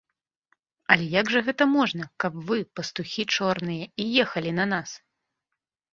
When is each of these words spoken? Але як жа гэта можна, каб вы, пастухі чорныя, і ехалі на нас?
Але 0.93 1.05
як 1.21 1.25
жа 1.33 1.41
гэта 1.49 1.67
можна, 1.75 2.09
каб 2.25 2.33
вы, 2.49 2.57
пастухі 2.79 3.29
чорныя, 3.37 3.85
і 4.05 4.11
ехалі 4.25 4.51
на 4.61 4.65
нас? 4.77 4.89